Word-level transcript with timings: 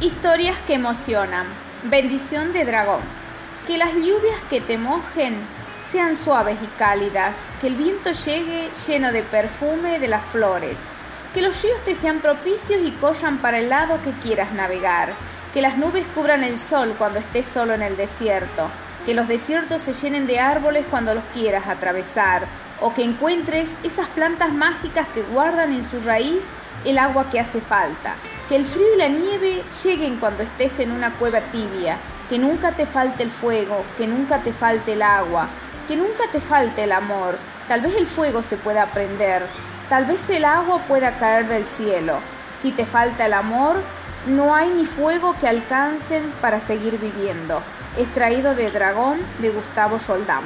Historias 0.00 0.56
que 0.60 0.74
emocionan. 0.74 1.44
Bendición 1.82 2.52
de 2.52 2.64
dragón. 2.64 3.00
Que 3.66 3.76
las 3.76 3.92
lluvias 3.94 4.40
que 4.48 4.60
te 4.60 4.78
mojen 4.78 5.34
sean 5.90 6.14
suaves 6.14 6.56
y 6.62 6.66
cálidas. 6.78 7.36
Que 7.60 7.66
el 7.66 7.74
viento 7.74 8.12
llegue 8.12 8.70
lleno 8.86 9.10
de 9.10 9.24
perfume 9.24 9.98
de 9.98 10.06
las 10.06 10.24
flores. 10.26 10.78
Que 11.34 11.42
los 11.42 11.60
ríos 11.64 11.84
te 11.84 11.96
sean 11.96 12.20
propicios 12.20 12.80
y 12.84 12.92
corran 12.92 13.38
para 13.38 13.58
el 13.58 13.70
lado 13.70 14.00
que 14.04 14.12
quieras 14.12 14.52
navegar. 14.52 15.14
Que 15.52 15.62
las 15.62 15.76
nubes 15.76 16.06
cubran 16.14 16.44
el 16.44 16.60
sol 16.60 16.94
cuando 16.96 17.18
estés 17.18 17.46
solo 17.46 17.74
en 17.74 17.82
el 17.82 17.96
desierto. 17.96 18.70
Que 19.04 19.14
los 19.14 19.26
desiertos 19.26 19.82
se 19.82 19.94
llenen 19.94 20.28
de 20.28 20.38
árboles 20.38 20.86
cuando 20.88 21.12
los 21.12 21.24
quieras 21.34 21.66
atravesar. 21.66 22.46
O 22.80 22.94
que 22.94 23.02
encuentres 23.02 23.68
esas 23.82 24.06
plantas 24.06 24.52
mágicas 24.52 25.08
que 25.08 25.22
guardan 25.22 25.72
en 25.72 25.90
su 25.90 25.98
raíz 25.98 26.44
el 26.84 26.98
agua 26.98 27.28
que 27.30 27.40
hace 27.40 27.60
falta 27.60 28.14
que 28.48 28.56
el 28.56 28.64
frío 28.64 28.94
y 28.94 28.98
la 28.98 29.08
nieve 29.08 29.62
lleguen 29.84 30.16
cuando 30.16 30.42
estés 30.42 30.78
en 30.78 30.90
una 30.90 31.12
cueva 31.12 31.40
tibia, 31.52 31.98
que 32.30 32.38
nunca 32.38 32.72
te 32.72 32.86
falte 32.86 33.22
el 33.22 33.30
fuego, 33.30 33.84
que 33.98 34.06
nunca 34.06 34.38
te 34.38 34.52
falte 34.52 34.94
el 34.94 35.02
agua, 35.02 35.48
que 35.86 35.96
nunca 35.96 36.24
te 36.32 36.40
falte 36.40 36.84
el 36.84 36.92
amor. 36.92 37.36
Tal 37.68 37.82
vez 37.82 37.94
el 37.96 38.06
fuego 38.06 38.42
se 38.42 38.56
pueda 38.56 38.86
prender, 38.86 39.42
tal 39.90 40.06
vez 40.06 40.28
el 40.30 40.46
agua 40.46 40.78
pueda 40.88 41.18
caer 41.18 41.46
del 41.46 41.66
cielo. 41.66 42.20
Si 42.62 42.72
te 42.72 42.86
falta 42.86 43.26
el 43.26 43.34
amor, 43.34 43.76
no 44.26 44.54
hay 44.54 44.70
ni 44.70 44.86
fuego 44.86 45.36
que 45.38 45.48
alcancen 45.48 46.32
para 46.40 46.58
seguir 46.58 46.98
viviendo. 46.98 47.62
Extraído 47.98 48.54
de 48.54 48.70
Dragón 48.70 49.18
de 49.40 49.50
Gustavo 49.50 49.98
Soldán. 49.98 50.42